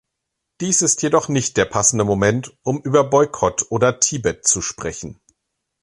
Dies 0.61 0.81
ist 0.81 1.03
jedoch 1.03 1.29
nicht 1.29 1.57
der 1.57 1.65
passende 1.65 2.03
Moment, 2.03 2.57
um 2.63 2.81
über 2.81 3.03
Boykott 3.03 3.67
oder 3.69 3.99
Tibet 3.99 4.47
zu 4.47 4.59
sprechen. 4.59 5.21